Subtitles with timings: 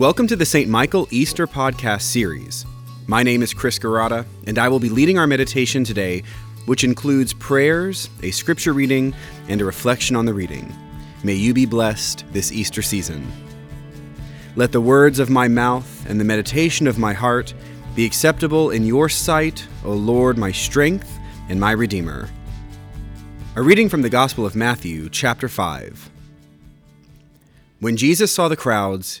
[0.00, 0.66] Welcome to the St.
[0.66, 2.64] Michael Easter podcast series.
[3.06, 6.22] My name is Chris Garata, and I will be leading our meditation today,
[6.64, 9.14] which includes prayers, a scripture reading,
[9.50, 10.74] and a reflection on the reading.
[11.22, 13.30] May you be blessed this Easter season.
[14.56, 17.52] Let the words of my mouth and the meditation of my heart
[17.94, 21.18] be acceptable in your sight, O Lord, my strength
[21.50, 22.30] and my Redeemer.
[23.54, 26.08] A reading from the Gospel of Matthew, chapter 5.
[27.80, 29.20] When Jesus saw the crowds,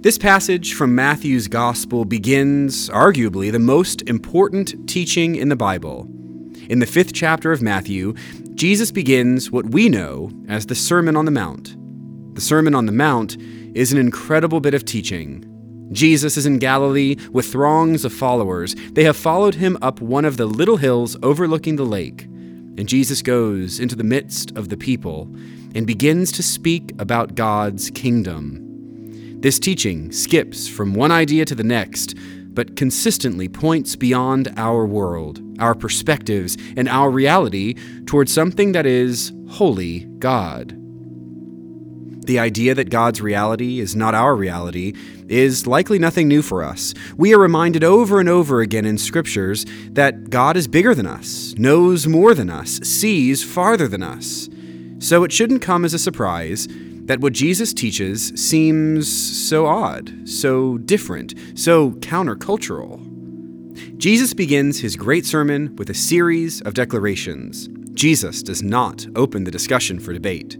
[0.00, 6.06] This passage from Matthew's Gospel begins, arguably, the most important teaching in the Bible.
[6.68, 8.14] In the fifth chapter of Matthew,
[8.54, 11.74] Jesus begins what we know as the Sermon on the Mount.
[12.36, 13.38] The Sermon on the Mount
[13.74, 15.44] is an incredible bit of teaching.
[15.90, 18.76] Jesus is in Galilee with throngs of followers.
[18.92, 22.22] They have followed him up one of the little hills overlooking the lake.
[22.22, 25.22] And Jesus goes into the midst of the people
[25.74, 28.67] and begins to speak about God's kingdom.
[29.40, 32.16] This teaching skips from one idea to the next,
[32.48, 39.32] but consistently points beyond our world, our perspectives, and our reality towards something that is
[39.48, 40.74] wholly God.
[42.26, 44.94] The idea that God's reality is not our reality
[45.28, 46.92] is likely nothing new for us.
[47.16, 51.54] We are reminded over and over again in scriptures that God is bigger than us,
[51.56, 54.48] knows more than us, sees farther than us.
[54.98, 56.66] So it shouldn't come as a surprise
[57.08, 63.04] that what Jesus teaches seems so odd, so different, so countercultural.
[63.96, 67.68] Jesus begins his great sermon with a series of declarations.
[67.94, 70.58] Jesus does not open the discussion for debate.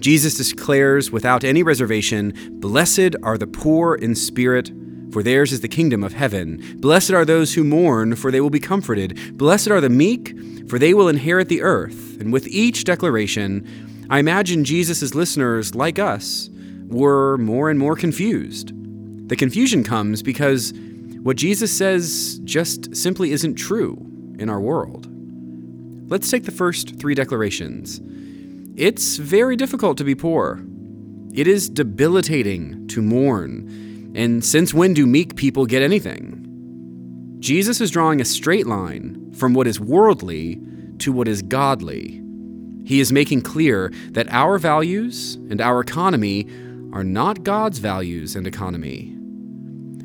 [0.00, 4.72] Jesus declares without any reservation Blessed are the poor in spirit,
[5.12, 6.60] for theirs is the kingdom of heaven.
[6.78, 9.38] Blessed are those who mourn, for they will be comforted.
[9.38, 10.36] Blessed are the meek,
[10.68, 12.20] for they will inherit the earth.
[12.20, 16.48] And with each declaration, I imagine Jesus' listeners, like us,
[16.88, 18.72] were more and more confused.
[19.28, 20.72] The confusion comes because
[21.22, 23.96] what Jesus says just simply isn't true
[24.38, 25.08] in our world.
[26.08, 28.00] Let's take the first three declarations.
[28.76, 30.62] It's very difficult to be poor.
[31.34, 34.12] It is debilitating to mourn.
[34.14, 36.44] And since when do meek people get anything?
[37.40, 40.60] Jesus is drawing a straight line from what is worldly
[40.98, 42.22] to what is godly.
[42.86, 46.46] He is making clear that our values and our economy
[46.92, 49.12] are not God's values and economy.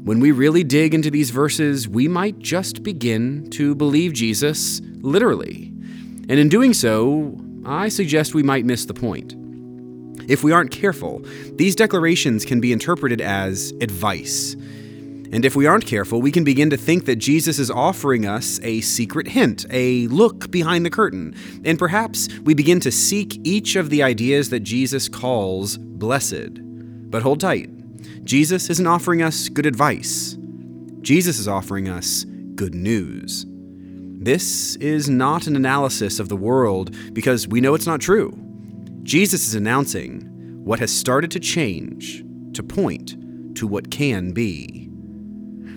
[0.03, 5.71] When we really dig into these verses, we might just begin to believe Jesus literally.
[6.27, 9.35] And in doing so, I suggest we might miss the point.
[10.27, 11.21] If we aren't careful,
[11.53, 14.55] these declarations can be interpreted as advice
[15.31, 18.59] and if we aren't careful, we can begin to think that Jesus is offering us
[18.63, 21.33] a secret hint, a look behind the curtain.
[21.63, 26.59] And perhaps we begin to seek each of the ideas that Jesus calls blessed.
[27.09, 27.69] But hold tight.
[28.25, 30.37] Jesus isn't offering us good advice.
[30.99, 32.25] Jesus is offering us
[32.55, 33.45] good news.
[34.23, 38.37] This is not an analysis of the world because we know it's not true.
[39.03, 40.21] Jesus is announcing
[40.63, 43.15] what has started to change to point
[43.55, 44.90] to what can be.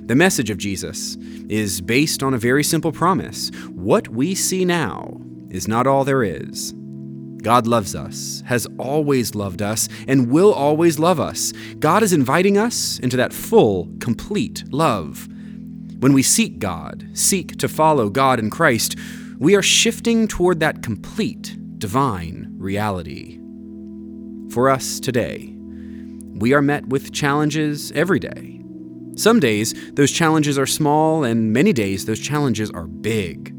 [0.06, 1.16] The message of Jesus
[1.48, 5.18] is based on a very simple promise what we see now
[5.48, 6.74] is not all there is.
[7.42, 11.52] God loves us, has always loved us, and will always love us.
[11.78, 15.26] God is inviting us into that full, complete love.
[16.00, 18.98] When we seek God, seek to follow God in Christ,
[19.38, 23.38] we are shifting toward that complete divine reality.
[24.52, 25.54] For us today,
[26.34, 28.53] we are met with challenges every day
[29.16, 33.54] some days, those challenges are small, and many days, those challenges are big.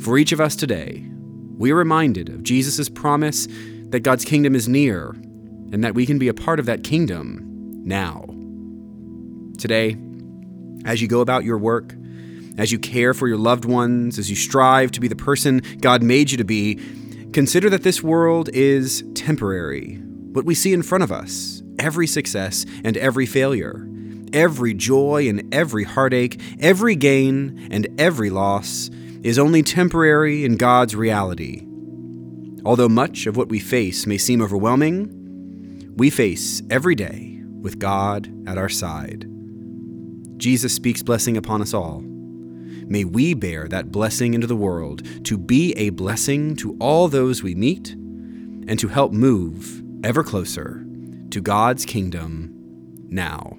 [0.00, 1.04] For each of us today,
[1.56, 3.48] we are reminded of Jesus' promise
[3.90, 5.10] that God's kingdom is near
[5.72, 7.40] and that we can be a part of that kingdom
[7.84, 8.24] now.
[9.58, 9.96] Today,
[10.84, 11.94] as you go about your work,
[12.56, 16.02] as you care for your loved ones, as you strive to be the person God
[16.02, 16.78] made you to be,
[17.32, 19.96] Consider that this world is temporary.
[20.32, 23.86] What we see in front of us, every success and every failure,
[24.32, 28.90] every joy and every heartache, every gain and every loss,
[29.22, 31.66] is only temporary in God's reality.
[32.64, 38.32] Although much of what we face may seem overwhelming, we face every day with God
[38.48, 39.26] at our side.
[40.38, 42.00] Jesus speaks blessing upon us all.
[42.00, 47.42] May we bear that blessing into the world to be a blessing to all those
[47.42, 50.86] we meet and to help move ever closer
[51.30, 52.54] to God's kingdom
[53.08, 53.58] now.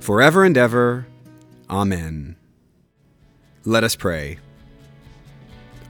[0.00, 1.06] forever and ever.
[1.68, 2.36] Amen.
[3.64, 4.38] Let us pray.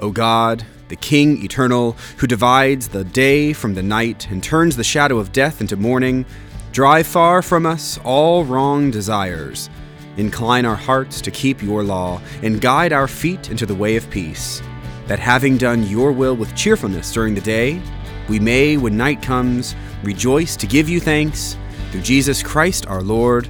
[0.01, 4.85] O God, the King eternal, who divides the day from the night and turns the
[4.85, 6.27] shadow of death into morning,
[6.73, 9.71] drive far from us all wrong desires
[10.17, 14.11] Incline our hearts to keep your law, and guide our feet into the way of
[14.11, 14.61] peace,
[15.07, 17.81] that having done your will with cheerfulness during the day,
[18.29, 21.57] we may, when night comes, rejoice to give you thanks
[21.91, 23.49] through Jesus Christ our Lord.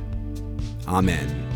[0.91, 1.50] Amen.